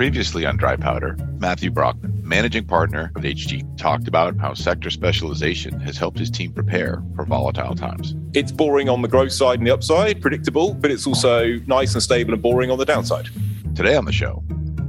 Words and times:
Previously 0.00 0.46
on 0.46 0.56
Dry 0.56 0.76
Powder, 0.76 1.14
Matthew 1.40 1.70
Brockman, 1.70 2.22
managing 2.26 2.64
partner 2.64 3.12
of 3.16 3.22
HG, 3.22 3.76
talked 3.76 4.08
about 4.08 4.34
how 4.38 4.54
sector 4.54 4.88
specialization 4.88 5.78
has 5.80 5.98
helped 5.98 6.18
his 6.18 6.30
team 6.30 6.54
prepare 6.54 7.02
for 7.14 7.26
volatile 7.26 7.74
times. 7.74 8.14
It's 8.32 8.50
boring 8.50 8.88
on 8.88 9.02
the 9.02 9.08
growth 9.08 9.32
side 9.32 9.58
and 9.58 9.66
the 9.66 9.74
upside, 9.74 10.22
predictable, 10.22 10.72
but 10.72 10.90
it's 10.90 11.06
also 11.06 11.56
nice 11.66 11.92
and 11.92 12.02
stable 12.02 12.32
and 12.32 12.40
boring 12.40 12.70
on 12.70 12.78
the 12.78 12.86
downside. 12.86 13.28
Today 13.76 13.94
on 13.94 14.06
the 14.06 14.12
show, 14.12 14.42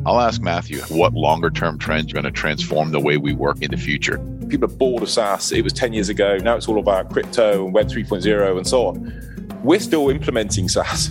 I'll 0.05 0.21
ask 0.21 0.42
Matthew 0.42 0.79
what 0.84 1.12
longer 1.12 1.50
term 1.50 1.78
trends 1.78 2.12
are 2.12 2.14
going 2.14 2.23
to 2.23 2.32
transform 2.32 2.91
the 2.91 3.02
way 3.02 3.18
we 3.18 3.34
work 3.34 3.62
in 3.62 3.70
the 3.70 3.75
future. 3.75 4.18
People 4.48 4.71
are 4.71 4.73
bored 4.73 5.04
of 5.04 5.09
SaaS. 5.09 5.52
It 5.52 5.62
was 5.66 5.73
10 5.73 5.91
years 5.91 6.07
ago. 6.07 6.38
Now 6.38 6.55
it's 6.55 6.70
all 6.70 6.80
about 6.80 7.12
crypto 7.12 7.66
and 7.66 7.73
Web 7.73 7.88
3.0 7.89 8.55
and 8.55 8.66
so 8.66 8.88
on. 8.88 9.59
We're 9.62 9.82
still 9.82 10.09
implementing 10.09 10.70
SaaS, 10.70 11.09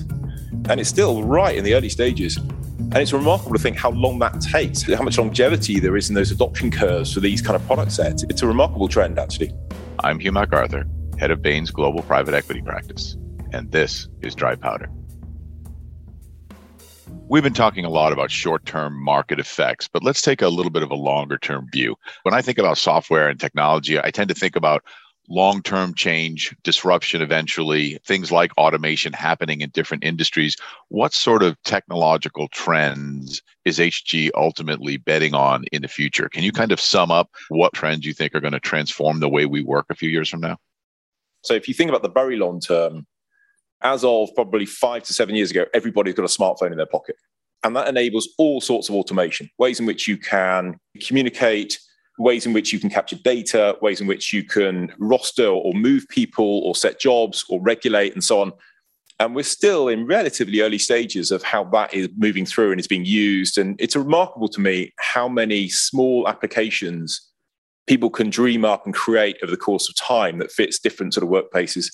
and 0.70 0.80
it's 0.80 0.88
still 0.88 1.22
right 1.22 1.54
in 1.54 1.64
the 1.64 1.74
early 1.74 1.90
stages. 1.90 2.38
And 2.92 3.00
it's 3.00 3.12
remarkable 3.12 3.52
to 3.52 3.58
think 3.58 3.76
how 3.76 3.90
long 3.90 4.18
that 4.18 4.40
takes, 4.40 4.82
how 4.82 5.04
much 5.04 5.16
longevity 5.16 5.78
there 5.78 5.96
is 5.96 6.08
in 6.08 6.16
those 6.16 6.32
adoption 6.32 6.72
curves 6.72 7.14
for 7.14 7.20
these 7.20 7.40
kind 7.40 7.54
of 7.54 7.64
product 7.64 7.92
sets. 7.92 8.24
It's 8.24 8.42
a 8.42 8.48
remarkable 8.48 8.88
trend, 8.88 9.16
actually. 9.16 9.52
I'm 10.00 10.18
Hugh 10.18 10.32
MacArthur, 10.32 10.84
head 11.16 11.30
of 11.30 11.40
Bain's 11.40 11.70
global 11.70 12.02
private 12.02 12.34
equity 12.34 12.62
practice, 12.62 13.16
and 13.52 13.70
this 13.70 14.08
is 14.22 14.34
Dry 14.34 14.56
Powder. 14.56 14.90
We've 17.28 17.44
been 17.44 17.52
talking 17.52 17.84
a 17.84 17.90
lot 17.90 18.12
about 18.12 18.32
short 18.32 18.66
term 18.66 19.00
market 19.00 19.38
effects, 19.38 19.86
but 19.86 20.02
let's 20.02 20.20
take 20.20 20.42
a 20.42 20.48
little 20.48 20.72
bit 20.72 20.82
of 20.82 20.90
a 20.90 20.96
longer 20.96 21.38
term 21.38 21.68
view. 21.72 21.94
When 22.24 22.34
I 22.34 22.42
think 22.42 22.58
about 22.58 22.76
software 22.76 23.28
and 23.28 23.38
technology, 23.38 24.00
I 24.00 24.10
tend 24.10 24.30
to 24.30 24.34
think 24.34 24.56
about 24.56 24.82
long 25.30 25.62
term 25.62 25.94
change, 25.94 26.54
disruption 26.62 27.22
eventually, 27.22 27.98
things 28.04 28.30
like 28.30 28.56
automation 28.58 29.12
happening 29.12 29.62
in 29.62 29.70
different 29.70 30.04
industries. 30.04 30.56
What 30.88 31.14
sort 31.14 31.42
of 31.42 31.56
technological 31.62 32.48
trends 32.48 33.40
is 33.64 33.78
HG 33.78 34.30
ultimately 34.34 34.96
betting 34.96 35.34
on 35.34 35.64
in 35.72 35.82
the 35.82 35.88
future? 35.88 36.28
Can 36.28 36.42
you 36.42 36.52
kind 36.52 36.72
of 36.72 36.80
sum 36.80 37.10
up 37.10 37.30
what 37.48 37.72
trends 37.72 38.04
you 38.04 38.12
think 38.12 38.34
are 38.34 38.40
going 38.40 38.52
to 38.52 38.60
transform 38.60 39.20
the 39.20 39.28
way 39.28 39.46
we 39.46 39.62
work 39.62 39.86
a 39.88 39.94
few 39.94 40.10
years 40.10 40.28
from 40.28 40.40
now? 40.40 40.58
So, 41.42 41.54
if 41.54 41.68
you 41.68 41.74
think 41.74 41.88
about 41.88 42.02
the 42.02 42.10
very 42.10 42.36
long 42.36 42.60
term, 42.60 43.06
as 43.82 44.04
of 44.04 44.34
probably 44.34 44.66
five 44.66 45.04
to 45.04 45.12
seven 45.12 45.34
years 45.34 45.50
ago, 45.50 45.64
everybody's 45.72 46.14
got 46.14 46.24
a 46.24 46.26
smartphone 46.26 46.72
in 46.72 46.76
their 46.76 46.86
pocket. 46.86 47.16
And 47.62 47.76
that 47.76 47.88
enables 47.88 48.28
all 48.38 48.60
sorts 48.60 48.88
of 48.88 48.94
automation, 48.94 49.50
ways 49.58 49.80
in 49.80 49.86
which 49.86 50.08
you 50.08 50.16
can 50.16 50.78
communicate, 51.06 51.78
ways 52.20 52.44
in 52.44 52.52
which 52.52 52.72
you 52.72 52.78
can 52.78 52.90
capture 52.90 53.16
data, 53.16 53.76
ways 53.80 54.00
in 54.00 54.06
which 54.06 54.32
you 54.32 54.44
can 54.44 54.92
roster 54.98 55.46
or 55.46 55.72
move 55.72 56.06
people 56.08 56.60
or 56.64 56.74
set 56.74 57.00
jobs 57.00 57.44
or 57.48 57.60
regulate 57.62 58.12
and 58.12 58.22
so 58.22 58.40
on. 58.40 58.52
And 59.18 59.34
we're 59.34 59.42
still 59.42 59.88
in 59.88 60.06
relatively 60.06 60.60
early 60.60 60.78
stages 60.78 61.30
of 61.30 61.42
how 61.42 61.64
that 61.64 61.92
is 61.92 62.08
moving 62.16 62.46
through 62.46 62.72
and 62.72 62.80
is 62.80 62.86
being 62.86 63.04
used. 63.04 63.58
And 63.58 63.78
it's 63.80 63.96
remarkable 63.96 64.48
to 64.48 64.60
me 64.60 64.92
how 64.98 65.28
many 65.28 65.68
small 65.68 66.28
applications 66.28 67.26
people 67.86 68.10
can 68.10 68.30
dream 68.30 68.64
up 68.64 68.84
and 68.84 68.94
create 68.94 69.36
over 69.42 69.50
the 69.50 69.56
course 69.56 69.88
of 69.88 69.96
time 69.96 70.38
that 70.38 70.52
fits 70.52 70.78
different 70.78 71.14
sort 71.14 71.24
of 71.24 71.30
workplaces. 71.30 71.92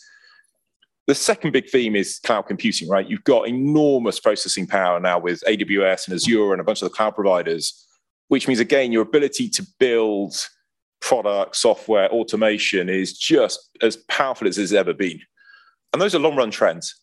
The 1.06 1.14
second 1.14 1.52
big 1.52 1.70
theme 1.70 1.94
is 1.94 2.18
cloud 2.18 2.42
computing, 2.42 2.88
right? 2.88 3.08
You've 3.08 3.24
got 3.24 3.48
enormous 3.48 4.18
processing 4.18 4.66
power 4.66 4.98
now 4.98 5.20
with 5.20 5.42
AWS 5.48 6.08
and 6.08 6.14
Azure 6.16 6.52
and 6.52 6.60
a 6.60 6.64
bunch 6.64 6.82
of 6.82 6.88
the 6.88 6.94
cloud 6.94 7.14
providers 7.14 7.85
which 8.28 8.48
means 8.48 8.60
again 8.60 8.92
your 8.92 9.02
ability 9.02 9.48
to 9.50 9.66
build 9.78 10.34
product 11.00 11.56
software 11.56 12.10
automation 12.10 12.88
is 12.88 13.16
just 13.16 13.70
as 13.82 13.96
powerful 14.08 14.48
as 14.48 14.58
it's 14.58 14.72
ever 14.72 14.92
been. 14.92 15.20
And 15.92 16.02
those 16.02 16.14
are 16.14 16.18
long 16.18 16.36
run 16.36 16.50
trends. 16.50 16.94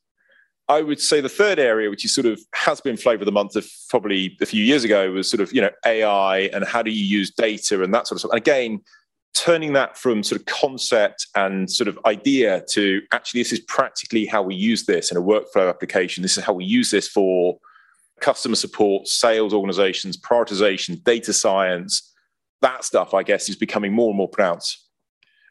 I 0.70 0.82
would 0.82 1.00
say 1.00 1.20
the 1.20 1.30
third 1.30 1.60
area 1.60 1.90
which 1.90 2.06
is 2.06 2.16
sort 2.16 2.26
of 2.26 2.40
has 2.54 2.80
been 2.80 2.98
flavor 2.98 3.22
of 3.22 3.26
the 3.26 3.32
month 3.32 3.56
of 3.56 3.68
probably 3.90 4.38
a 4.42 4.46
few 4.46 4.64
years 4.64 4.84
ago 4.84 5.12
was 5.12 5.30
sort 5.30 5.42
of 5.42 5.54
you 5.54 5.62
know 5.62 5.70
ai 5.86 6.50
and 6.54 6.64
how 6.64 6.82
do 6.82 6.90
you 6.90 7.04
use 7.04 7.32
data 7.32 7.84
and 7.84 7.94
that 7.94 8.08
sort 8.08 8.16
of 8.16 8.20
stuff. 8.20 8.32
And 8.32 8.38
again 8.38 8.81
turning 9.34 9.74
that 9.74 9.97
from 9.97 10.24
sort 10.24 10.40
of 10.40 10.46
concept 10.46 11.28
and 11.36 11.70
sort 11.70 11.88
of 11.88 11.97
idea 12.06 12.64
to 12.70 13.02
actually 13.12 13.42
this 13.42 13.52
is 13.52 13.59
practically 13.62 14.26
how 14.26 14.42
we 14.42 14.56
use 14.56 14.86
this 14.86 15.12
in 15.12 15.18
a 15.18 15.22
workflow 15.22 15.68
application. 15.70 16.22
This 16.22 16.38
is 16.38 16.44
how 16.44 16.53
we 16.53 16.66
use 16.66 16.92
this 16.92 17.08
for 17.08 17.58
customer 18.23 18.56
support, 18.56 19.07
sales 19.07 19.53
organizations, 19.53 20.17
prioritization, 20.17 21.03
data 21.03 21.34
science, 21.34 22.13
that 22.61 22.85
stuff, 22.85 23.13
I 23.13 23.22
guess, 23.22 23.50
is 23.50 23.57
becoming 23.57 23.94
more 23.94 24.09
and 24.09 24.17
more 24.17 24.29
pronounced. 24.29 24.79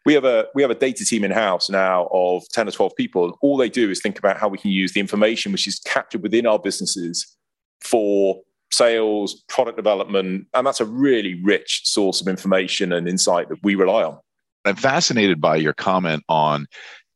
We 0.04 0.14
have 0.14 0.24
a 0.24 0.46
we 0.54 0.62
have 0.62 0.70
a 0.70 0.74
data 0.74 1.04
team 1.04 1.22
in 1.22 1.30
house 1.30 1.70
now 1.70 2.08
of 2.10 2.42
10 2.52 2.66
or 2.66 2.70
12 2.72 2.96
people. 2.96 3.38
All 3.40 3.56
they 3.56 3.68
do 3.68 3.90
is 3.90 4.00
think 4.00 4.18
about 4.18 4.38
how 4.38 4.48
we 4.48 4.58
can 4.58 4.70
use 4.72 4.92
the 4.92 5.00
information 5.00 5.52
which 5.52 5.68
is 5.68 5.78
captured 5.80 6.22
within 6.22 6.46
our 6.46 6.58
businesses 6.58 7.36
for 7.80 8.40
sales, 8.72 9.44
product 9.48 9.76
development. 9.76 10.46
And 10.54 10.66
that's 10.66 10.80
a 10.80 10.86
really 10.86 11.40
rich 11.44 11.82
source 11.84 12.20
of 12.20 12.26
information 12.26 12.92
and 12.92 13.06
insight 13.06 13.50
that 13.50 13.62
we 13.62 13.74
rely 13.74 14.02
on. 14.02 14.18
I'm 14.64 14.76
fascinated 14.76 15.40
by 15.40 15.56
your 15.56 15.74
comment 15.74 16.24
on 16.28 16.66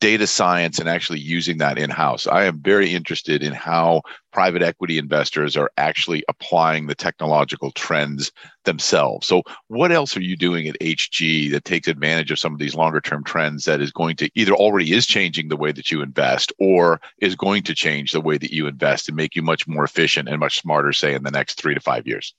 data 0.01 0.27
science 0.27 0.79
and 0.79 0.89
actually 0.89 1.19
using 1.19 1.59
that 1.59 1.79
in 1.79 1.91
house. 1.91 2.27
I 2.27 2.45
am 2.45 2.61
very 2.61 2.93
interested 2.93 3.43
in 3.43 3.53
how 3.53 4.03
private 4.33 4.63
equity 4.63 4.99
investors 4.99 5.57
are 5.57 5.71
actually 5.79 6.23
applying 6.29 6.87
the 6.87 6.95
technological 6.95 7.71
trends 7.71 8.31
themselves. 8.65 9.27
So, 9.27 9.43
what 9.69 9.93
else 9.93 10.17
are 10.17 10.23
you 10.23 10.37
doing 10.37 10.69
at 10.69 10.79
HG 10.81 11.51
that 11.51 11.65
takes 11.65 11.89
advantage 11.89 12.31
of 12.31 12.39
some 12.39 12.53
of 12.53 12.59
these 12.59 12.75
longer 12.75 13.01
term 13.01 13.25
trends 13.25 13.65
that 13.65 13.81
is 13.81 13.93
going 13.93 14.17
to 14.17 14.31
either 14.35 14.53
already 14.53 14.93
is 14.93 15.07
changing 15.07 15.49
the 15.49 15.57
way 15.57 15.73
that 15.73 15.91
you 15.91 16.03
invest 16.03 16.53
or 16.59 17.01
is 17.19 17.35
going 17.35 17.63
to 17.63 17.75
change 17.75 18.13
the 18.13 18.21
way 18.21 18.37
that 18.37 18.53
you 18.53 18.67
invest 18.67 19.09
and 19.09 19.17
make 19.17 19.35
you 19.35 19.43
much 19.43 19.67
more 19.67 19.85
efficient 19.85 20.29
and 20.29 20.41
much 20.41 20.61
smarter, 20.61 20.93
say, 20.93 21.15
in 21.15 21.23
the 21.23 21.31
next 21.31 21.55
three 21.55 21.75
to 21.75 21.81
five 21.81 22.07
years? 22.07 22.35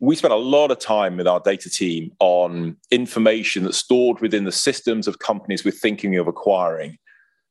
We 0.00 0.16
spent 0.16 0.32
a 0.32 0.36
lot 0.36 0.70
of 0.70 0.78
time 0.78 1.18
with 1.18 1.28
our 1.28 1.40
data 1.40 1.68
team 1.68 2.10
on 2.20 2.76
information 2.90 3.64
that's 3.64 3.76
stored 3.76 4.20
within 4.20 4.44
the 4.44 4.52
systems 4.52 5.06
of 5.06 5.18
companies 5.18 5.64
we're 5.64 5.70
thinking 5.70 6.16
of 6.16 6.26
acquiring 6.26 6.96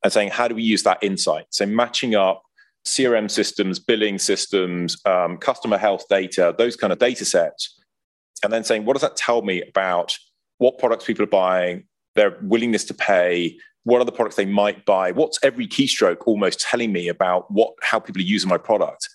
and 0.03 0.11
saying, 0.11 0.29
how 0.29 0.47
do 0.47 0.55
we 0.55 0.63
use 0.63 0.81
that 0.83 0.97
insight? 1.03 1.45
So, 1.51 1.65
matching 1.67 2.15
up 2.15 2.41
CRM 2.85 3.29
systems, 3.29 3.77
billing 3.77 4.17
systems, 4.17 4.97
um, 5.05 5.37
customer 5.37 5.77
health 5.77 6.05
data, 6.09 6.55
those 6.57 6.75
kind 6.75 6.91
of 6.91 6.97
data 6.97 7.23
sets, 7.23 7.79
and 8.43 8.51
then 8.51 8.63
saying, 8.63 8.85
what 8.85 8.93
does 8.93 9.01
that 9.03 9.15
tell 9.15 9.43
me 9.43 9.61
about 9.61 10.17
what 10.57 10.79
products 10.79 11.05
people 11.05 11.23
are 11.23 11.27
buying, 11.27 11.83
their 12.15 12.37
willingness 12.41 12.83
to 12.85 12.93
pay, 12.93 13.57
what 13.83 14.03
the 14.03 14.11
products 14.11 14.37
they 14.37 14.45
might 14.45 14.85
buy, 14.85 15.11
what's 15.11 15.39
every 15.43 15.67
keystroke 15.67 16.23
almost 16.25 16.59
telling 16.59 16.91
me 16.91 17.09
about 17.09 17.51
what 17.51 17.73
how 17.81 17.99
people 17.99 18.21
are 18.21 18.25
using 18.25 18.49
my 18.49 18.57
product? 18.57 19.07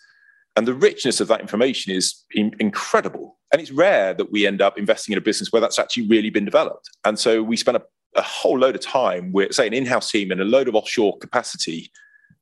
And 0.56 0.68
the 0.68 0.74
richness 0.74 1.20
of 1.20 1.28
that 1.28 1.40
information 1.40 1.92
is 1.92 2.24
in- 2.32 2.54
incredible. 2.60 3.38
And 3.52 3.60
it's 3.60 3.70
rare 3.70 4.14
that 4.14 4.30
we 4.30 4.46
end 4.46 4.62
up 4.62 4.78
investing 4.78 5.12
in 5.12 5.18
a 5.18 5.20
business 5.20 5.52
where 5.52 5.60
that's 5.60 5.78
actually 5.78 6.06
really 6.06 6.30
been 6.30 6.44
developed. 6.44 6.88
And 7.04 7.18
so 7.18 7.42
we 7.42 7.56
spend 7.56 7.76
a, 7.76 7.82
a 8.16 8.22
whole 8.22 8.58
load 8.58 8.74
of 8.74 8.80
time 8.80 9.32
with, 9.32 9.52
say, 9.54 9.66
an 9.66 9.74
in 9.74 9.86
house 9.86 10.10
team 10.10 10.30
and 10.30 10.40
a 10.40 10.44
load 10.44 10.68
of 10.68 10.74
offshore 10.74 11.18
capacity 11.18 11.90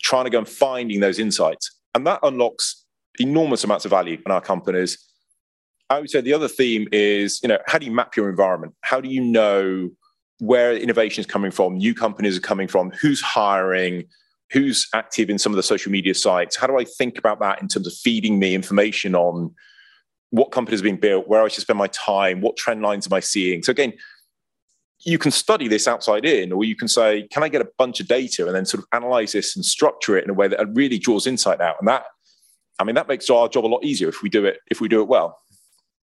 trying 0.02 0.24
to 0.24 0.30
go 0.30 0.38
and 0.38 0.48
finding 0.48 1.00
those 1.00 1.18
insights. 1.18 1.70
And 1.94 2.06
that 2.06 2.20
unlocks 2.22 2.84
enormous 3.18 3.64
amounts 3.64 3.84
of 3.84 3.90
value 3.90 4.18
in 4.24 4.32
our 4.32 4.40
companies. 4.40 4.98
I 5.90 6.00
would 6.00 6.10
say 6.10 6.20
the 6.20 6.32
other 6.32 6.48
theme 6.48 6.88
is, 6.92 7.40
you 7.42 7.48
know, 7.48 7.58
how 7.66 7.78
do 7.78 7.86
you 7.86 7.92
map 7.92 8.16
your 8.16 8.30
environment? 8.30 8.74
How 8.80 9.00
do 9.00 9.08
you 9.08 9.22
know 9.22 9.90
where 10.38 10.76
innovation 10.76 11.20
is 11.20 11.26
coming 11.26 11.52
from, 11.52 11.76
new 11.76 11.94
companies 11.94 12.36
are 12.36 12.40
coming 12.40 12.66
from, 12.66 12.90
who's 13.00 13.20
hiring, 13.20 14.04
who's 14.52 14.86
active 14.94 15.30
in 15.30 15.38
some 15.38 15.52
of 15.52 15.56
the 15.56 15.62
social 15.62 15.90
media 15.90 16.14
sites? 16.14 16.56
How 16.56 16.66
do 16.66 16.78
i 16.78 16.84
think 16.84 17.18
about 17.18 17.40
that 17.40 17.60
in 17.62 17.68
terms 17.68 17.86
of 17.86 17.92
feeding 17.92 18.38
me 18.38 18.54
information 18.54 19.14
on 19.14 19.54
what 20.30 20.50
companies 20.50 20.80
are 20.80 20.84
being 20.84 20.96
built 20.96 21.28
where 21.28 21.42
i 21.42 21.48
should 21.48 21.62
spend 21.62 21.78
my 21.78 21.88
time 21.88 22.40
what 22.40 22.56
trend 22.56 22.82
lines 22.82 23.06
am 23.06 23.12
i 23.12 23.20
seeing? 23.20 23.62
So 23.62 23.70
again 23.70 23.92
you 25.04 25.18
can 25.18 25.32
study 25.32 25.66
this 25.66 25.88
outside 25.88 26.24
in 26.24 26.52
or 26.52 26.64
you 26.64 26.76
can 26.76 26.88
say 26.88 27.26
can 27.30 27.42
i 27.42 27.48
get 27.48 27.60
a 27.60 27.68
bunch 27.78 28.00
of 28.00 28.06
data 28.06 28.46
and 28.46 28.54
then 28.54 28.64
sort 28.64 28.82
of 28.82 28.88
analyze 28.92 29.32
this 29.32 29.56
and 29.56 29.64
structure 29.64 30.16
it 30.16 30.24
in 30.24 30.30
a 30.30 30.34
way 30.34 30.48
that 30.48 30.74
really 30.74 30.98
draws 30.98 31.26
insight 31.26 31.60
out? 31.60 31.76
And 31.80 31.88
that 31.88 32.04
i 32.78 32.84
mean 32.84 32.94
that 32.94 33.08
makes 33.08 33.28
our 33.30 33.48
job 33.48 33.66
a 33.66 33.72
lot 33.74 33.84
easier 33.84 34.08
if 34.08 34.22
we 34.22 34.28
do 34.28 34.44
it 34.44 34.58
if 34.70 34.80
we 34.80 34.88
do 34.88 35.00
it 35.00 35.08
well. 35.08 35.38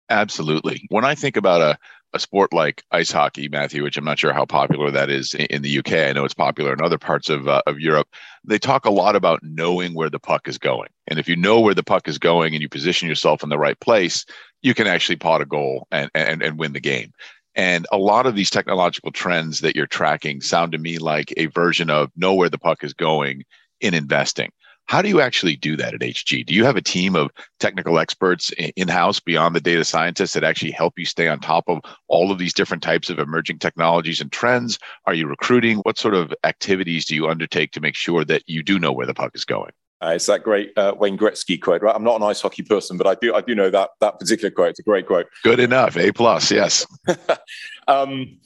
Absolutely. 0.09 0.87
When 0.89 1.05
i 1.05 1.15
think 1.15 1.37
about 1.37 1.61
a 1.61 1.77
a 2.13 2.19
sport 2.19 2.53
like 2.53 2.83
ice 2.91 3.11
hockey, 3.11 3.47
Matthew, 3.47 3.83
which 3.83 3.97
I'm 3.97 4.05
not 4.05 4.19
sure 4.19 4.33
how 4.33 4.45
popular 4.45 4.89
that 4.91 5.09
is 5.09 5.33
in 5.35 5.61
the 5.61 5.79
UK. 5.79 5.93
I 5.93 6.11
know 6.11 6.25
it's 6.25 6.33
popular 6.33 6.73
in 6.73 6.81
other 6.81 6.97
parts 6.97 7.29
of, 7.29 7.47
uh, 7.47 7.61
of 7.67 7.79
Europe. 7.79 8.07
They 8.43 8.57
talk 8.57 8.85
a 8.85 8.91
lot 8.91 9.15
about 9.15 9.43
knowing 9.43 9.93
where 9.93 10.09
the 10.09 10.19
puck 10.19 10.47
is 10.47 10.57
going. 10.57 10.89
And 11.07 11.19
if 11.19 11.27
you 11.27 11.35
know 11.35 11.59
where 11.59 11.75
the 11.75 11.83
puck 11.83 12.07
is 12.07 12.17
going 12.17 12.53
and 12.53 12.61
you 12.61 12.69
position 12.69 13.07
yourself 13.07 13.43
in 13.43 13.49
the 13.49 13.59
right 13.59 13.79
place, 13.79 14.25
you 14.61 14.73
can 14.73 14.87
actually 14.87 15.17
pot 15.17 15.41
a 15.41 15.45
goal 15.45 15.87
and, 15.91 16.09
and, 16.15 16.41
and 16.41 16.57
win 16.57 16.73
the 16.73 16.79
game. 16.79 17.11
And 17.55 17.85
a 17.91 17.97
lot 17.97 18.25
of 18.25 18.35
these 18.35 18.49
technological 18.49 19.11
trends 19.11 19.59
that 19.59 19.75
you're 19.75 19.87
tracking 19.87 20.41
sound 20.41 20.71
to 20.71 20.77
me 20.77 20.97
like 20.97 21.33
a 21.37 21.47
version 21.47 21.89
of 21.89 22.11
know 22.15 22.33
where 22.33 22.49
the 22.49 22.57
puck 22.57 22.83
is 22.83 22.93
going 22.93 23.43
in 23.81 23.93
investing. 23.93 24.51
How 24.89 25.03
do 25.03 25.07
you 25.07 25.21
actually 25.21 25.55
do 25.55 25.77
that 25.77 25.93
at 25.93 25.99
HG? 25.99 26.47
Do 26.47 26.55
you 26.55 26.65
have 26.65 26.75
a 26.75 26.81
team 26.81 27.15
of 27.15 27.29
technical 27.59 27.99
experts 27.99 28.51
in 28.75 28.87
house 28.87 29.19
beyond 29.19 29.55
the 29.55 29.61
data 29.61 29.85
scientists 29.85 30.33
that 30.33 30.43
actually 30.43 30.71
help 30.71 30.97
you 30.97 31.05
stay 31.05 31.27
on 31.27 31.39
top 31.39 31.65
of 31.67 31.79
all 32.07 32.31
of 32.31 32.39
these 32.39 32.55
different 32.55 32.81
types 32.81 33.07
of 33.11 33.19
emerging 33.19 33.59
technologies 33.59 34.19
and 34.19 34.31
trends? 34.31 34.79
Are 35.05 35.13
you 35.13 35.27
recruiting? 35.27 35.77
What 35.83 35.99
sort 35.99 36.15
of 36.15 36.33
activities 36.43 37.05
do 37.05 37.13
you 37.13 37.27
undertake 37.27 37.71
to 37.73 37.79
make 37.79 37.93
sure 37.93 38.25
that 38.25 38.41
you 38.47 38.63
do 38.63 38.79
know 38.79 38.91
where 38.91 39.05
the 39.05 39.13
puck 39.13 39.29
is 39.35 39.45
going? 39.45 39.69
Uh, 40.01 40.13
it's 40.15 40.25
that 40.25 40.41
great 40.41 40.75
uh, 40.75 40.95
Wayne 40.97 41.19
Gretzky 41.19 41.61
quote, 41.61 41.83
right? 41.83 41.95
I'm 41.95 42.03
not 42.03 42.15
an 42.15 42.23
ice 42.23 42.41
hockey 42.41 42.63
person, 42.63 42.97
but 42.97 43.05
I 43.05 43.13
do 43.13 43.35
I 43.35 43.41
do 43.41 43.53
know 43.53 43.69
that 43.69 43.91
that 43.99 44.17
particular 44.17 44.49
quote. 44.49 44.71
It's 44.71 44.79
a 44.79 44.83
great 44.83 45.05
quote. 45.05 45.27
Good 45.43 45.59
enough. 45.59 45.97
A 45.97 46.11
plus. 46.11 46.51
Yes. 46.51 46.87
um, 47.87 48.39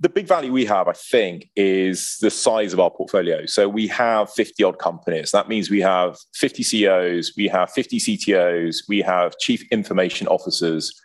the 0.00 0.08
big 0.08 0.26
value 0.26 0.50
we 0.50 0.64
have, 0.64 0.88
I 0.88 0.94
think, 0.94 1.50
is 1.56 2.16
the 2.22 2.30
size 2.30 2.72
of 2.72 2.80
our 2.80 2.90
portfolio. 2.90 3.44
So 3.44 3.68
we 3.68 3.86
have 3.88 4.30
50 4.32 4.64
odd 4.64 4.78
companies. 4.78 5.30
That 5.30 5.46
means 5.48 5.68
we 5.68 5.82
have 5.82 6.16
50 6.34 6.62
CEOs, 6.62 7.34
we 7.36 7.48
have 7.48 7.70
50 7.70 7.98
CTOs, 7.98 8.88
we 8.88 9.02
have 9.02 9.38
chief 9.38 9.62
information 9.70 10.26
officers. 10.26 10.98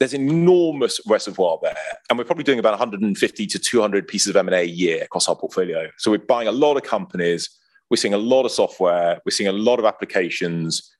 There's 0.00 0.14
an 0.14 0.28
enormous 0.28 1.00
reservoir 1.06 1.58
there. 1.62 1.76
And 2.08 2.18
we're 2.18 2.24
probably 2.24 2.42
doing 2.42 2.58
about 2.58 2.72
150 2.72 3.46
to 3.46 3.58
200 3.58 4.08
pieces 4.08 4.30
of 4.30 4.36
M&A 4.36 4.62
a 4.62 4.64
year 4.64 5.04
across 5.04 5.28
our 5.28 5.36
portfolio. 5.36 5.88
So 5.98 6.10
we're 6.10 6.18
buying 6.18 6.48
a 6.48 6.52
lot 6.52 6.76
of 6.76 6.82
companies. 6.82 7.48
We're 7.88 7.98
seeing 7.98 8.14
a 8.14 8.18
lot 8.18 8.46
of 8.46 8.50
software. 8.50 9.20
We're 9.24 9.30
seeing 9.30 9.48
a 9.48 9.52
lot 9.52 9.78
of 9.78 9.84
applications 9.84 10.90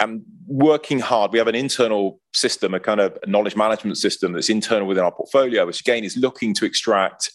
and 0.00 0.22
working 0.46 0.98
hard. 0.98 1.32
We 1.32 1.38
have 1.38 1.46
an 1.46 1.54
internal 1.54 2.20
system, 2.32 2.74
a 2.74 2.80
kind 2.80 3.00
of 3.00 3.16
knowledge 3.26 3.54
management 3.54 3.98
system 3.98 4.32
that's 4.32 4.48
internal 4.48 4.88
within 4.88 5.04
our 5.04 5.12
portfolio, 5.12 5.66
which 5.66 5.80
again 5.80 6.02
is 6.02 6.16
looking 6.16 6.54
to 6.54 6.64
extract 6.64 7.30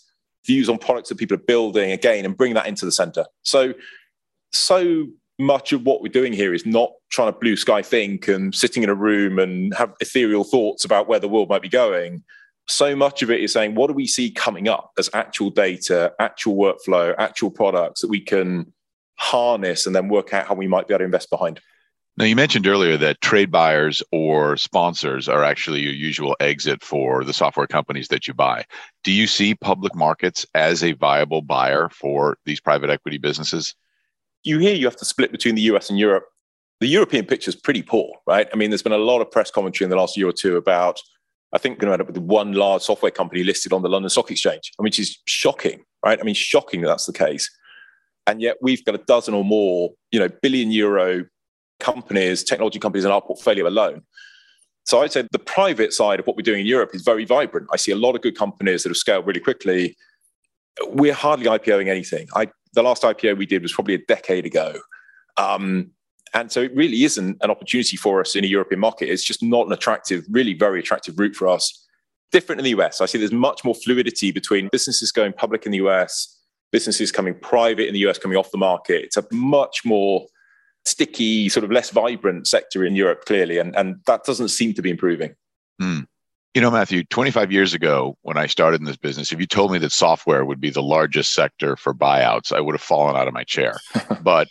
views 0.46 0.68
on 0.68 0.78
products 0.78 1.10
that 1.10 1.18
people 1.18 1.36
are 1.36 1.46
building 1.48 1.92
again 1.92 2.26
and 2.26 2.36
bring 2.36 2.54
that 2.56 2.68
into 2.68 2.86
the 2.86 2.92
center. 2.92 3.26
So, 3.44 3.74
so 4.52 5.08
much 5.38 5.74
of 5.74 5.84
what 5.84 6.02
we're 6.02 6.12
doing 6.12 6.34
here 6.34 6.54
is 6.54 6.66
not 6.66 6.92
trying 7.12 7.32
to 7.32 7.40
blue 7.40 7.56
sky 7.56 7.82
think 7.82 8.28
and 8.28 8.56
sitting 8.56 8.84
in 8.84 8.90
a 8.90 8.96
room 8.96 9.38
and 9.38 9.74
have 9.76 9.94
ethereal 10.00 10.44
thoughts 10.44 10.86
about 10.86 11.08
where 11.08 11.20
the 11.20 11.28
world 11.28 11.50
might 11.50 11.62
be 11.62 11.70
going. 11.70 12.24
So 12.68 12.96
much 12.96 13.22
of 13.22 13.30
it 13.30 13.42
is 13.42 13.54
saying, 13.54 13.76
what 13.76 13.88
do 13.88 13.94
we 13.94 14.08
see 14.08 14.32
coming 14.32 14.68
up 14.68 14.92
as 14.98 15.10
actual 15.14 15.50
data, 15.50 16.14
actual 16.20 16.56
workflow, 16.56 17.14
actual 17.18 17.52
products 17.52 18.02
that 18.02 18.10
we 18.10 18.20
can 18.20 18.74
harness 19.18 19.86
and 19.86 19.96
then 19.96 20.08
work 20.08 20.34
out 20.34 20.48
how 20.48 20.56
we 20.56 20.68
might 20.68 20.88
be 20.88 20.94
able 20.94 21.00
to 21.00 21.06
invest 21.06 21.30
behind? 21.30 21.60
Now, 22.18 22.24
you 22.24 22.36
mentioned 22.38 22.66
earlier 22.66 22.96
that 22.96 23.20
trade 23.20 23.52
buyers 23.52 24.02
or 24.14 24.56
sponsors 24.56 25.28
are 25.28 25.44
actually 25.44 25.82
your 25.82 25.92
usual 25.92 26.38
exit 26.40 26.82
for 26.82 27.26
the 27.26 27.34
software 27.34 27.68
companies 27.68 28.08
that 28.08 28.26
you 28.26 28.34
buy. 28.34 28.64
Do 29.04 29.12
you 29.12 29.28
see 29.28 29.54
public 29.54 29.94
markets 29.94 30.46
as 30.56 30.82
a 30.82 30.94
viable 30.94 31.42
buyer 31.42 31.90
for 31.90 32.38
these 32.46 32.62
private 32.62 32.90
equity 32.90 33.18
businesses? 33.18 33.76
You 34.44 34.60
hear 34.60 34.74
you 34.74 34.86
have 34.86 34.96
to 34.98 35.06
split 35.06 35.34
between 35.34 35.56
the 35.56 35.64
US 35.64 35.90
and 35.90 36.00
Europe. 36.00 36.26
The 36.80 36.88
European 36.88 37.26
picture 37.26 37.50
is 37.50 37.56
pretty 37.56 37.82
poor, 37.82 38.14
right? 38.26 38.48
I 38.54 38.56
mean, 38.56 38.70
there's 38.70 38.84
been 38.84 38.94
a 38.94 38.98
lot 38.98 39.20
of 39.20 39.30
press 39.30 39.52
commentary 39.52 39.86
in 39.86 39.90
the 39.90 39.98
last 39.98 40.16
year 40.16 40.30
or 40.30 40.34
two 40.34 40.56
about, 40.56 41.02
I 41.52 41.58
think, 41.58 41.80
going 41.80 41.90
to 41.90 41.94
end 41.94 42.02
up 42.02 42.08
with 42.08 42.18
one 42.18 42.54
large 42.54 42.84
software 42.84 43.12
company 43.12 43.44
listed 43.44 43.74
on 43.74 43.82
the 43.82 43.90
London 43.90 44.10
Stock 44.10 44.32
Exchange, 44.32 44.72
which 44.78 45.00
is 45.00 45.20
shocking, 45.26 45.84
right? 46.06 46.20
I 46.20 46.24
mean, 46.24 46.36
shocking 46.36 46.80
that 46.82 46.88
that's 46.88 47.08
the 47.08 47.14
case. 47.14 47.50
And 48.26 48.42
yet 48.42 48.56
we've 48.62 48.84
got 48.86 48.96
a 48.96 49.00
dozen 49.00 49.34
or 49.34 49.44
more, 49.44 49.92
you 50.12 50.20
know, 50.20 50.30
billion 50.42 50.72
euro 50.72 51.26
companies, 51.80 52.44
technology 52.44 52.80
companies 52.80 53.06
in 53.06 53.12
our 53.12 53.22
portfolio 53.22 53.68
alone. 53.68 54.04
So 54.86 55.02
I'd 55.02 55.12
say 55.12 55.28
the 55.32 55.40
private 55.40 55.94
side 55.94 56.20
of 56.20 56.28
what 56.28 56.36
we're 56.36 56.44
doing 56.44 56.62
in 56.62 56.68
Europe 56.68 56.92
is 56.94 57.02
very 57.02 57.26
vibrant. 57.26 57.68
I 57.74 57.78
see 57.78 57.92
a 57.92 57.96
lot 57.96 58.16
of 58.16 58.22
good 58.22 58.38
companies 58.38 58.84
that 58.84 58.90
have 58.90 58.98
scaled 58.98 59.26
really 59.26 59.40
quickly. 59.40 59.98
We're 60.90 61.14
hardly 61.14 61.48
IPOing 61.48 61.88
anything. 61.88 62.28
I, 62.36 62.50
the 62.74 62.84
last 62.84 63.02
IPO 63.02 63.38
we 63.38 63.48
did 63.48 63.64
was 63.64 63.74
probably 63.74 63.96
a 63.96 64.06
decade 64.08 64.46
ago. 64.46 64.76
Um, 65.38 65.92
and 66.36 66.52
so 66.52 66.62
it 66.62 66.76
really 66.76 67.04
isn't 67.04 67.38
an 67.42 67.50
opportunity 67.50 67.98
for 67.98 68.20
us 68.20 68.36
in 68.36 68.44
a 68.44 68.48
European 68.48 68.80
market. 68.80 69.10
It's 69.10 69.24
just 69.24 69.42
not 69.42 69.66
an 69.66 69.74
attractive, 69.74 70.26
really 70.30 70.54
very 70.54 70.80
attractive 70.80 71.18
route 71.18 71.36
for 71.36 71.48
us. 71.48 71.88
Different 72.32 72.60
in 72.60 72.66
the 72.66 72.82
US. 72.82 73.02
I 73.02 73.06
see 73.06 73.18
there's 73.18 73.32
much 73.32 73.64
more 73.64 73.74
fluidity 73.74 74.32
between 74.32 74.70
businesses 74.72 75.12
going 75.12 75.34
public 75.34 75.66
in 75.66 75.72
the 75.72 75.78
US, 75.80 76.38
businesses 76.72 77.12
coming 77.12 77.34
private 77.40 77.88
in 77.88 77.94
the 77.94 78.06
US, 78.08 78.20
coming 78.20 78.38
off 78.38 78.52
the 78.52 78.58
market. 78.58 79.04
It's 79.04 79.18
a 79.18 79.26
much 79.32 79.84
more 79.86 80.28
sticky, 80.86 81.50
sort 81.50 81.64
of 81.64 81.72
less 81.72 81.90
vibrant 81.90 82.48
sector 82.48 82.86
in 82.86 82.96
Europe, 82.96 83.26
clearly, 83.26 83.58
and, 83.58 83.76
and 83.76 83.98
that 84.06 84.24
doesn't 84.24 84.50
seem 84.50 84.74
to 84.74 84.82
be 84.82 84.90
improving. 84.90 85.36
Hmm. 85.80 86.02
You 86.54 86.62
know, 86.62 86.72
Matthew, 86.72 87.04
25 87.04 87.52
years 87.52 87.74
ago, 87.74 88.18
when 88.22 88.38
I 88.38 88.46
started 88.46 88.80
in 88.80 88.86
this 88.86 88.96
business, 88.96 89.34
if 89.34 89.42
you 89.42 89.46
told 89.46 89.74
me 89.74 89.78
that 89.80 89.92
software 89.92 90.46
would 90.46 90.62
be 90.62 90.70
the 90.70 90.82
largest 90.82 91.34
sector 91.34 91.76
for 91.76 91.94
buyouts, 91.94 92.54
I 92.54 92.62
would 92.62 92.76
have 92.76 92.82
fallen 92.82 93.18
out 93.18 93.28
of 93.28 93.34
my 93.34 93.44
chair. 93.44 93.76
but 94.22 94.48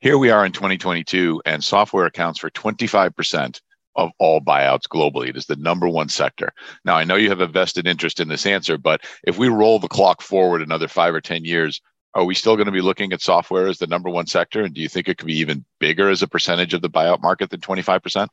here 0.00 0.16
we 0.16 0.30
are 0.30 0.46
in 0.46 0.52
2022, 0.52 1.42
and 1.44 1.62
software 1.62 2.06
accounts 2.06 2.38
for 2.38 2.48
25% 2.48 3.60
of 3.96 4.10
all 4.18 4.40
buyouts 4.40 4.88
globally. 4.88 5.28
It 5.28 5.36
is 5.36 5.44
the 5.44 5.56
number 5.56 5.86
one 5.86 6.08
sector. 6.08 6.52
Now, 6.84 6.96
I 6.96 7.04
know 7.04 7.16
you 7.16 7.28
have 7.28 7.40
a 7.40 7.46
vested 7.46 7.86
interest 7.86 8.20
in 8.20 8.28
this 8.28 8.46
answer, 8.46 8.78
but 8.78 9.02
if 9.24 9.36
we 9.36 9.48
roll 9.48 9.78
the 9.78 9.86
clock 9.86 10.22
forward 10.22 10.62
another 10.62 10.88
five 10.88 11.14
or 11.14 11.20
10 11.20 11.44
years, 11.44 11.82
are 12.14 12.24
we 12.24 12.34
still 12.34 12.56
going 12.56 12.66
to 12.66 12.72
be 12.72 12.80
looking 12.80 13.12
at 13.12 13.20
software 13.20 13.66
as 13.66 13.78
the 13.78 13.86
number 13.86 14.08
one 14.08 14.26
sector? 14.26 14.62
And 14.62 14.74
do 14.74 14.80
you 14.80 14.88
think 14.88 15.08
it 15.08 15.18
could 15.18 15.26
be 15.26 15.38
even 15.38 15.64
bigger 15.80 16.08
as 16.10 16.22
a 16.22 16.28
percentage 16.28 16.72
of 16.72 16.82
the 16.82 16.90
buyout 16.90 17.20
market 17.20 17.50
than 17.50 17.60
25%? 17.60 18.28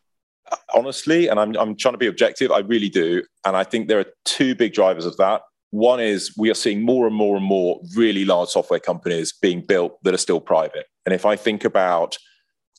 Honestly, 0.73 1.27
and 1.27 1.39
I'm, 1.39 1.55
I'm 1.55 1.75
trying 1.75 1.93
to 1.93 1.97
be 1.97 2.07
objective, 2.07 2.51
I 2.51 2.59
really 2.59 2.89
do. 2.89 3.23
And 3.45 3.55
I 3.55 3.63
think 3.63 3.87
there 3.87 3.99
are 3.99 4.05
two 4.25 4.53
big 4.53 4.73
drivers 4.73 5.05
of 5.05 5.17
that. 5.17 5.41
One 5.71 5.99
is 5.99 6.35
we 6.37 6.51
are 6.51 6.55
seeing 6.55 6.81
more 6.81 7.07
and 7.07 7.15
more 7.15 7.37
and 7.37 7.45
more 7.45 7.79
really 7.95 8.25
large 8.25 8.49
software 8.49 8.79
companies 8.79 9.33
being 9.41 9.61
built 9.61 10.03
that 10.03 10.13
are 10.13 10.17
still 10.17 10.41
private. 10.41 10.85
And 11.05 11.15
if 11.15 11.25
I 11.25 11.35
think 11.35 11.63
about 11.63 12.17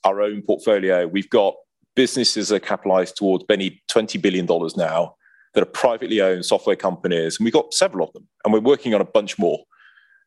our 0.04 0.20
own 0.20 0.42
portfolio, 0.42 1.06
we've 1.06 1.30
got 1.30 1.54
businesses 1.96 2.48
that 2.48 2.56
are 2.56 2.60
capitalized 2.60 3.16
towards 3.16 3.44
many 3.48 3.82
$20 3.90 4.20
billion 4.20 4.46
now 4.76 5.14
that 5.54 5.62
are 5.62 5.66
privately 5.66 6.20
owned 6.20 6.44
software 6.44 6.76
companies. 6.76 7.38
And 7.38 7.44
we've 7.44 7.52
got 7.52 7.74
several 7.74 8.06
of 8.06 8.12
them, 8.12 8.28
and 8.44 8.52
we're 8.52 8.60
working 8.60 8.94
on 8.94 9.00
a 9.00 9.06
bunch 9.06 9.38
more. 9.38 9.60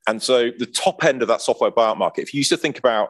And 0.08 0.22
so 0.22 0.52
the 0.58 0.66
top 0.66 1.04
end 1.04 1.22
of 1.22 1.28
that 1.28 1.42
software 1.42 1.72
buyout 1.72 1.98
market, 1.98 2.24
if 2.24 2.34
you 2.34 2.40
used 2.40 2.52
to 2.52 2.58
think 2.58 2.78
about 2.78 3.10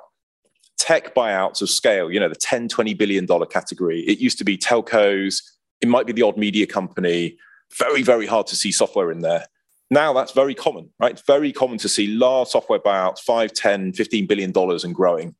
tech 0.78 1.14
buyouts 1.14 1.62
of 1.62 1.70
scale, 1.70 2.12
you 2.12 2.20
know, 2.20 2.30
the 2.30 2.36
10, 2.36 2.70
20 2.70 2.94
billion 2.94 3.26
dollar 3.26 3.46
category, 3.46 4.02
it 4.02 4.20
used 4.20 4.38
to 4.38 4.44
be 4.44 4.58
telcos, 4.58 5.42
it 5.82 5.88
might 5.88 6.06
be 6.06 6.14
the 6.14 6.22
odd 6.22 6.38
media 6.38 6.66
company, 6.66 7.38
very, 7.78 8.02
very 8.02 8.26
hard 8.26 8.48
to 8.48 8.56
see 8.56 8.72
software 8.72 9.12
in 9.12 9.22
there. 9.22 9.46
Now 9.92 10.14
that's 10.14 10.32
very 10.32 10.56
common, 10.56 10.90
right? 11.00 11.12
It's 11.12 11.22
very 11.28 11.52
common 11.52 11.78
to 11.80 11.90
see 11.90 12.08
large 12.08 12.50
software 12.50 12.80
buyouts, 12.80 13.20
5, 13.20 13.54
10, 13.54 13.94
15 13.94 14.26
billion 14.26 14.52
dollars 14.52 14.84
and 14.84 14.96
growing. 14.96 15.36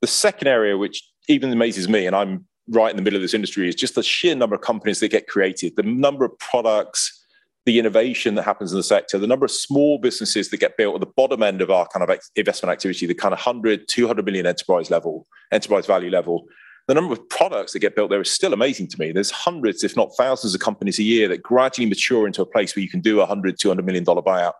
The 0.00 0.06
second 0.06 0.48
area, 0.48 0.76
which 0.78 1.02
even 1.28 1.52
amazes 1.52 1.88
me, 1.88 2.06
and 2.06 2.16
I'm 2.16 2.46
right 2.68 2.90
in 2.90 2.96
the 2.96 3.02
middle 3.02 3.16
of 3.16 3.22
this 3.22 3.34
industry, 3.34 3.68
is 3.68 3.74
just 3.74 3.94
the 3.94 4.02
sheer 4.02 4.34
number 4.34 4.54
of 4.54 4.62
companies 4.62 5.00
that 5.00 5.10
get 5.10 5.28
created, 5.28 5.76
the 5.76 5.82
number 5.82 6.24
of 6.24 6.36
products, 6.38 7.21
the 7.64 7.78
innovation 7.78 8.34
that 8.34 8.42
happens 8.42 8.72
in 8.72 8.76
the 8.76 8.82
sector, 8.82 9.18
the 9.18 9.26
number 9.26 9.44
of 9.44 9.50
small 9.50 9.98
businesses 9.98 10.50
that 10.50 10.58
get 10.58 10.76
built 10.76 10.94
at 10.94 11.00
the 11.00 11.12
bottom 11.16 11.42
end 11.42 11.60
of 11.60 11.70
our 11.70 11.86
kind 11.86 12.08
of 12.08 12.18
investment 12.34 12.72
activity, 12.72 13.06
the 13.06 13.14
kind 13.14 13.32
of 13.32 13.38
100, 13.38 13.86
200 13.88 14.24
million 14.24 14.46
enterprise 14.46 14.90
level, 14.90 15.26
enterprise 15.52 15.86
value 15.86 16.10
level, 16.10 16.44
the 16.88 16.94
number 16.94 17.12
of 17.12 17.28
products 17.28 17.72
that 17.72 17.78
get 17.78 17.94
built 17.94 18.10
there 18.10 18.20
is 18.20 18.30
still 18.30 18.52
amazing 18.52 18.88
to 18.88 18.98
me. 18.98 19.12
There's 19.12 19.30
hundreds, 19.30 19.84
if 19.84 19.96
not 19.96 20.10
thousands 20.16 20.54
of 20.54 20.60
companies 20.60 20.98
a 20.98 21.04
year 21.04 21.28
that 21.28 21.42
gradually 21.42 21.88
mature 21.88 22.26
into 22.26 22.42
a 22.42 22.46
place 22.46 22.74
where 22.74 22.82
you 22.82 22.90
can 22.90 23.00
do 23.00 23.16
a 23.16 23.20
100, 23.20 23.58
200 23.58 23.84
million 23.84 24.04
dollar 24.04 24.22
buyout. 24.22 24.54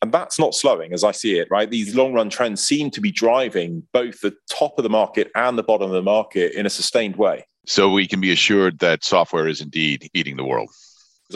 And 0.00 0.10
that's 0.10 0.36
not 0.36 0.56
slowing 0.56 0.92
as 0.92 1.04
I 1.04 1.12
see 1.12 1.38
it, 1.38 1.46
right? 1.48 1.70
These 1.70 1.94
long 1.94 2.12
run 2.12 2.28
trends 2.28 2.60
seem 2.60 2.90
to 2.90 3.00
be 3.00 3.12
driving 3.12 3.86
both 3.92 4.20
the 4.20 4.34
top 4.50 4.76
of 4.76 4.82
the 4.82 4.90
market 4.90 5.30
and 5.36 5.56
the 5.56 5.62
bottom 5.62 5.86
of 5.86 5.94
the 5.94 6.02
market 6.02 6.54
in 6.54 6.66
a 6.66 6.70
sustained 6.70 7.14
way. 7.14 7.46
So 7.66 7.88
we 7.88 8.08
can 8.08 8.20
be 8.20 8.32
assured 8.32 8.80
that 8.80 9.04
software 9.04 9.46
is 9.46 9.60
indeed 9.60 10.10
eating 10.12 10.36
the 10.36 10.44
world. 10.44 10.70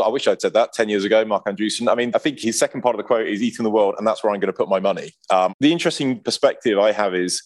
I 0.01 0.09
wish 0.09 0.27
I'd 0.27 0.41
said 0.41 0.55
that 0.55 0.73
10 0.73 0.89
years 0.89 1.05
ago, 1.05 1.25
Marc 1.25 1.45
Andreessen. 1.47 1.91
I 1.91 1.95
mean, 1.95 2.13
I 2.15 2.19
think 2.19 2.41
his 2.41 2.59
second 2.59 2.83
part 2.83 2.95
of 2.95 2.99
the 2.99 3.05
quote 3.05 3.27
is 3.27 3.43
eating 3.43 3.65
the 3.65 3.71
world, 3.71 3.95
and 3.99 4.07
that's 4.07 4.23
where 4.23 4.33
I'm 4.33 4.41
going 4.41 4.53
to 4.53 4.57
put 4.57 4.69
my 4.69 4.81
money. 4.81 5.13
Um, 5.31 5.53
the 5.61 5.73
interesting 5.73 6.21
perspective 6.21 6.79
I 6.79 6.93
have 6.93 7.15
is 7.15 7.43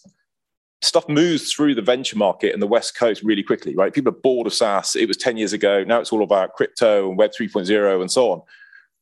stuff 0.83 1.09
moves 1.09 1.53
through 1.53 1.75
the 1.75 1.83
venture 1.83 2.17
market 2.17 2.53
and 2.53 2.63
the 2.63 2.67
West 2.67 2.97
Coast 2.97 3.23
really 3.23 3.43
quickly, 3.43 3.75
right? 3.75 3.93
People 3.93 4.13
are 4.13 4.17
bored 4.17 4.47
of 4.47 4.55
SaaS. 4.55 4.97
It 4.97 5.09
was 5.09 5.17
10 5.17 5.37
years 5.37 5.53
ago. 5.53 5.85
Now 5.85 6.01
it's 6.01 6.13
all 6.13 6.23
about 6.23 6.55
crypto 6.55 7.09
and 7.09 7.19
Web 7.19 7.33
3.0 7.39 8.01
and 8.01 8.11
so 8.11 8.33
on. 8.33 8.43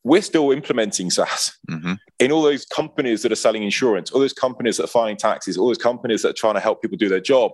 We're 0.04 0.22
still 0.22 0.50
implementing 0.50 1.10
SaaS 1.10 1.56
mm-hmm. 1.70 1.94
in 2.18 2.32
all 2.32 2.42
those 2.42 2.64
companies 2.64 3.22
that 3.22 3.32
are 3.32 3.36
selling 3.36 3.62
insurance, 3.62 4.10
all 4.10 4.20
those 4.20 4.32
companies 4.32 4.78
that 4.78 4.84
are 4.84 4.88
filing 4.88 5.16
taxes, 5.16 5.56
all 5.56 5.68
those 5.68 5.78
companies 5.78 6.22
that 6.22 6.30
are 6.30 6.34
trying 6.34 6.54
to 6.54 6.60
help 6.60 6.82
people 6.82 6.96
do 6.96 7.08
their 7.08 7.20
job. 7.20 7.52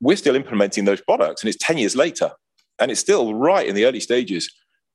We're 0.00 0.16
still 0.16 0.34
implementing 0.34 0.84
those 0.84 1.00
products, 1.00 1.42
and 1.42 1.48
it's 1.48 1.62
10 1.64 1.78
years 1.78 1.94
later. 1.94 2.32
And 2.80 2.90
it's 2.90 3.00
still 3.00 3.34
right 3.34 3.66
in 3.66 3.76
the 3.76 3.84
early 3.84 4.00
stages. 4.00 4.52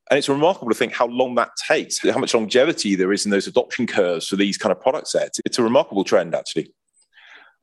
And 0.09 0.17
it's 0.17 0.29
remarkable 0.29 0.69
to 0.69 0.75
think 0.75 0.93
how 0.93 1.07
long 1.07 1.35
that 1.35 1.49
takes, 1.67 1.99
how 2.07 2.17
much 2.17 2.33
longevity 2.33 2.95
there 2.95 3.11
is 3.11 3.25
in 3.25 3.31
those 3.31 3.47
adoption 3.47 3.87
curves 3.87 4.27
for 4.27 4.35
these 4.35 4.57
kind 4.57 4.71
of 4.71 4.79
product 4.79 5.07
sets. 5.07 5.39
It's 5.45 5.59
a 5.59 5.63
remarkable 5.63 6.03
trend, 6.03 6.33
actually. 6.33 6.73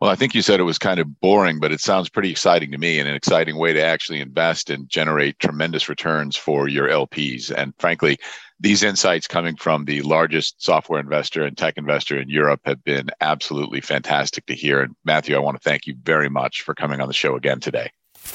Well, 0.01 0.11
I 0.11 0.17
think 0.17 0.35
you 0.35 0.43
said 0.43 0.61
it 0.61 0.65
was 0.65 0.79
kind 0.79 1.01
of 1.01 1.21
boring, 1.21 1.61
but 1.61 1.73
it 1.73 1.81
sounds 1.81 2.11
pretty 2.11 2.31
exciting 2.31 2.73
to 2.73 2.79
me 2.79 2.99
and 2.99 3.09
an 3.09 3.15
exciting 3.15 3.57
way 3.57 3.73
to 3.73 3.83
actually 3.83 4.21
invest 4.21 4.69
and 4.69 4.89
generate 4.89 5.39
tremendous 5.39 5.89
returns 5.89 6.37
for 6.37 6.69
your 6.69 6.89
LPs. 6.89 7.51
And 7.51 7.73
frankly, 7.79 8.19
these 8.61 8.83
insights 8.83 9.27
coming 9.27 9.57
from 9.57 9.85
the 9.85 10.03
largest 10.03 10.63
software 10.63 11.01
investor 11.01 11.45
and 11.45 11.57
tech 11.57 11.79
investor 11.79 12.21
in 12.21 12.29
Europe 12.29 12.61
have 12.65 12.83
been 12.85 13.09
absolutely 13.21 13.81
fantastic 13.81 14.47
to 14.47 14.55
hear. 14.55 14.81
And 14.81 14.95
Matthew, 15.05 15.37
I 15.37 15.41
want 15.41 15.57
to 15.57 15.63
thank 15.63 15.87
you 15.87 15.95
very 16.03 16.29
much 16.29 16.63
for 16.63 16.75
coming 16.75 17.01
on 17.01 17.09
the 17.09 17.15
show 17.15 17.37
again 17.37 17.61
today. 17.61 17.91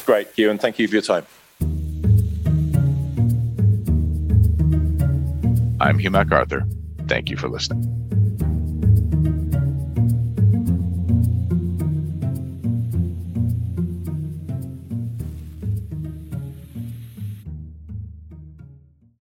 Great, 0.05 0.29
Hugh, 0.35 0.49
and 0.49 0.59
thank 0.59 0.79
you 0.79 0.87
for 0.87 0.95
your 0.95 1.01
time. 1.01 1.25
I'm 5.81 5.97
Hugh 5.97 6.11
MacArthur. 6.11 6.65
Thank 7.07 7.29
you 7.29 7.37
for 7.37 7.47
listening. 7.49 7.98